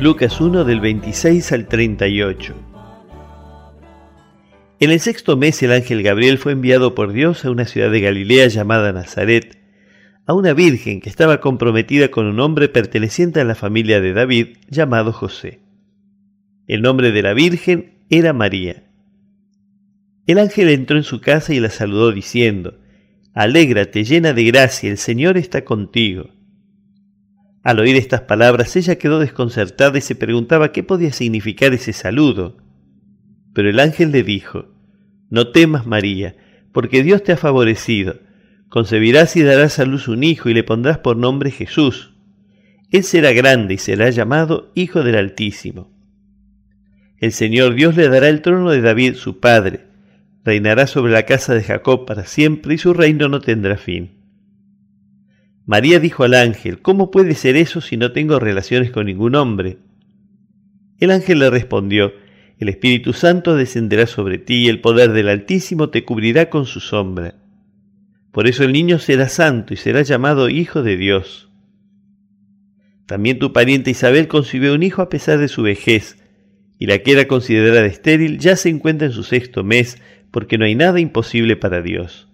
Lucas 0.00 0.40
1 0.40 0.64
del 0.64 0.78
26 0.80 1.50
al 1.50 1.66
38. 1.66 2.54
En 4.78 4.90
el 4.92 5.00
sexto 5.00 5.36
mes 5.36 5.60
el 5.64 5.72
ángel 5.72 6.04
Gabriel 6.04 6.38
fue 6.38 6.52
enviado 6.52 6.94
por 6.94 7.12
Dios 7.12 7.44
a 7.44 7.50
una 7.50 7.64
ciudad 7.64 7.90
de 7.90 8.00
Galilea 8.00 8.46
llamada 8.46 8.92
Nazaret, 8.92 9.58
a 10.24 10.34
una 10.34 10.52
virgen 10.52 11.00
que 11.00 11.10
estaba 11.10 11.40
comprometida 11.40 12.12
con 12.12 12.26
un 12.26 12.38
hombre 12.38 12.68
perteneciente 12.68 13.40
a 13.40 13.44
la 13.44 13.56
familia 13.56 14.00
de 14.00 14.12
David 14.12 14.58
llamado 14.68 15.12
José. 15.12 15.62
El 16.68 16.80
nombre 16.82 17.10
de 17.10 17.22
la 17.22 17.34
virgen 17.34 17.94
era 18.08 18.32
María. 18.32 18.84
El 20.28 20.38
ángel 20.38 20.68
entró 20.68 20.96
en 20.96 21.02
su 21.02 21.20
casa 21.20 21.54
y 21.54 21.58
la 21.58 21.70
saludó 21.70 22.12
diciendo, 22.12 22.78
Alégrate 23.34 24.04
llena 24.04 24.32
de 24.32 24.44
gracia, 24.44 24.90
el 24.90 24.98
Señor 24.98 25.36
está 25.36 25.64
contigo. 25.64 26.37
Al 27.62 27.80
oír 27.80 27.96
estas 27.96 28.22
palabras 28.22 28.76
ella 28.76 28.96
quedó 28.96 29.18
desconcertada 29.18 29.98
y 29.98 30.00
se 30.00 30.14
preguntaba 30.14 30.72
qué 30.72 30.82
podía 30.82 31.12
significar 31.12 31.74
ese 31.74 31.92
saludo. 31.92 32.56
Pero 33.52 33.70
el 33.70 33.80
ángel 33.80 34.12
le 34.12 34.22
dijo, 34.22 34.66
No 35.30 35.48
temas 35.48 35.86
María, 35.86 36.36
porque 36.72 37.02
Dios 37.02 37.22
te 37.22 37.32
ha 37.32 37.36
favorecido. 37.36 38.20
Concebirás 38.68 39.34
y 39.36 39.42
darás 39.42 39.78
a 39.78 39.84
luz 39.84 40.08
un 40.08 40.22
hijo 40.22 40.48
y 40.48 40.54
le 40.54 40.62
pondrás 40.62 40.98
por 40.98 41.16
nombre 41.16 41.50
Jesús. 41.50 42.14
Él 42.90 43.02
será 43.02 43.32
grande 43.32 43.74
y 43.74 43.78
será 43.78 44.08
llamado 44.10 44.70
Hijo 44.74 45.02
del 45.02 45.16
Altísimo. 45.16 45.90
El 47.18 47.32
Señor 47.32 47.74
Dios 47.74 47.96
le 47.96 48.08
dará 48.08 48.28
el 48.28 48.42
trono 48.42 48.70
de 48.70 48.80
David 48.80 49.14
su 49.14 49.40
padre, 49.40 49.86
reinará 50.44 50.86
sobre 50.86 51.12
la 51.12 51.24
casa 51.24 51.54
de 51.54 51.64
Jacob 51.64 52.06
para 52.06 52.24
siempre 52.24 52.74
y 52.74 52.78
su 52.78 52.94
reino 52.94 53.28
no 53.28 53.40
tendrá 53.40 53.76
fin. 53.76 54.17
María 55.68 56.00
dijo 56.00 56.24
al 56.24 56.32
ángel, 56.32 56.80
¿cómo 56.80 57.10
puede 57.10 57.34
ser 57.34 57.54
eso 57.54 57.82
si 57.82 57.98
no 57.98 58.12
tengo 58.12 58.38
relaciones 58.40 58.90
con 58.90 59.04
ningún 59.04 59.34
hombre? 59.34 59.76
El 60.98 61.10
ángel 61.10 61.40
le 61.40 61.50
respondió, 61.50 62.14
el 62.56 62.70
Espíritu 62.70 63.12
Santo 63.12 63.54
descenderá 63.54 64.06
sobre 64.06 64.38
ti 64.38 64.64
y 64.64 64.68
el 64.68 64.80
poder 64.80 65.12
del 65.12 65.28
Altísimo 65.28 65.90
te 65.90 66.06
cubrirá 66.06 66.48
con 66.48 66.64
su 66.64 66.80
sombra. 66.80 67.34
Por 68.32 68.46
eso 68.46 68.64
el 68.64 68.72
niño 68.72 68.98
será 68.98 69.28
santo 69.28 69.74
y 69.74 69.76
será 69.76 70.00
llamado 70.00 70.48
Hijo 70.48 70.82
de 70.82 70.96
Dios. 70.96 71.50
También 73.04 73.38
tu 73.38 73.52
pariente 73.52 73.90
Isabel 73.90 74.26
concibió 74.26 74.72
un 74.72 74.82
hijo 74.82 75.02
a 75.02 75.10
pesar 75.10 75.38
de 75.38 75.48
su 75.48 75.60
vejez, 75.60 76.16
y 76.78 76.86
la 76.86 77.00
que 77.00 77.12
era 77.12 77.28
considerada 77.28 77.84
estéril 77.84 78.38
ya 78.38 78.56
se 78.56 78.70
encuentra 78.70 79.08
en 79.08 79.12
su 79.12 79.22
sexto 79.22 79.64
mes, 79.64 80.00
porque 80.30 80.56
no 80.56 80.64
hay 80.64 80.74
nada 80.74 80.98
imposible 80.98 81.56
para 81.56 81.82
Dios. 81.82 82.26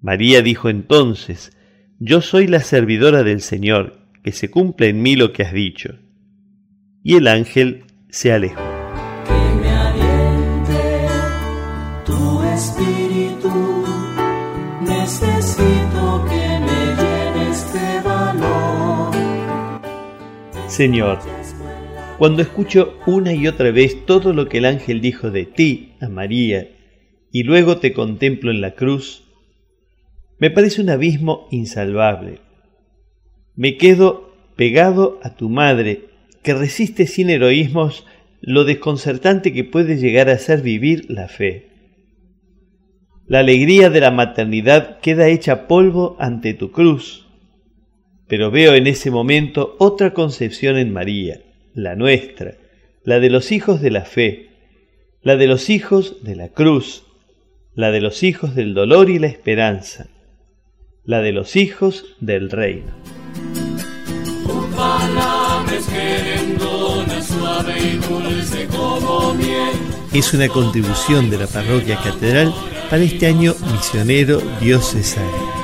María 0.00 0.40
dijo 0.40 0.70
entonces, 0.70 1.52
yo 1.98 2.20
soy 2.20 2.46
la 2.46 2.60
servidora 2.60 3.22
del 3.22 3.40
Señor, 3.40 3.98
que 4.22 4.32
se 4.32 4.50
cumpla 4.50 4.86
en 4.86 5.00
mí 5.00 5.16
lo 5.16 5.32
que 5.32 5.42
has 5.42 5.52
dicho. 5.52 5.98
Y 7.02 7.16
el 7.16 7.26
ángel 7.26 7.84
se 8.10 8.32
alejó. 8.32 8.60
Que 9.24 9.56
me 9.60 9.70
aliente 9.70 11.06
tu 12.04 12.42
espíritu, 12.42 13.84
necesito 14.82 16.24
que 16.28 16.60
me 16.60 16.80
llenes 17.00 17.72
de 17.72 18.00
valor. 18.02 19.14
Señor, 20.68 21.18
cuando 22.18 22.42
escucho 22.42 22.98
una 23.06 23.32
y 23.32 23.48
otra 23.48 23.70
vez 23.70 24.04
todo 24.04 24.34
lo 24.34 24.48
que 24.48 24.58
el 24.58 24.66
ángel 24.66 25.00
dijo 25.00 25.30
de 25.30 25.46
ti 25.46 25.94
a 26.00 26.08
María, 26.08 26.68
y 27.32 27.42
luego 27.44 27.78
te 27.78 27.94
contemplo 27.94 28.50
en 28.50 28.60
la 28.60 28.74
cruz, 28.74 29.25
me 30.38 30.50
parece 30.50 30.82
un 30.82 30.90
abismo 30.90 31.48
insalvable. 31.50 32.40
Me 33.54 33.76
quedo 33.76 34.34
pegado 34.54 35.18
a 35.22 35.34
tu 35.34 35.48
madre, 35.48 36.08
que 36.42 36.54
resiste 36.54 37.06
sin 37.06 37.30
heroísmos 37.30 38.06
lo 38.40 38.64
desconcertante 38.64 39.52
que 39.52 39.64
puede 39.64 39.96
llegar 39.96 40.28
a 40.28 40.38
ser 40.38 40.60
vivir 40.60 41.06
la 41.10 41.28
fe. 41.28 41.70
La 43.26 43.40
alegría 43.40 43.90
de 43.90 44.00
la 44.00 44.10
maternidad 44.10 45.00
queda 45.00 45.28
hecha 45.28 45.66
polvo 45.66 46.16
ante 46.20 46.54
tu 46.54 46.70
cruz, 46.70 47.26
pero 48.28 48.50
veo 48.50 48.74
en 48.74 48.86
ese 48.86 49.10
momento 49.10 49.74
otra 49.78 50.12
concepción 50.12 50.76
en 50.76 50.92
María, 50.92 51.40
la 51.74 51.96
nuestra, 51.96 52.54
la 53.04 53.18
de 53.18 53.30
los 53.30 53.52
hijos 53.52 53.80
de 53.80 53.90
la 53.90 54.04
fe, 54.04 54.50
la 55.22 55.36
de 55.36 55.48
los 55.48 55.70
hijos 55.70 56.22
de 56.22 56.36
la 56.36 56.50
cruz, 56.50 57.04
la 57.74 57.90
de 57.90 58.00
los 58.00 58.22
hijos 58.22 58.54
del 58.54 58.74
dolor 58.74 59.10
y 59.10 59.18
la 59.18 59.26
esperanza 59.26 60.08
la 61.06 61.20
de 61.20 61.32
los 61.32 61.56
hijos 61.56 62.04
del 62.20 62.50
reino. 62.50 62.92
Es 70.12 70.34
una 70.34 70.48
contribución 70.48 71.30
de 71.30 71.38
la 71.38 71.46
parroquia 71.46 71.96
catedral 72.02 72.52
para 72.90 73.02
este 73.02 73.26
año 73.26 73.54
misionero 73.72 74.40
diocesano. 74.60 75.55